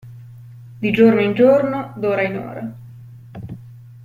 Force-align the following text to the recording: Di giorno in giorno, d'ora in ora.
Di 0.79 0.89
giorno 0.89 1.21
in 1.21 1.35
giorno, 1.35 1.93
d'ora 1.95 2.23
in 2.23 2.35
ora. 2.37 2.75